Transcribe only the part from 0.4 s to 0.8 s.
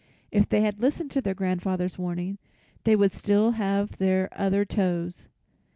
they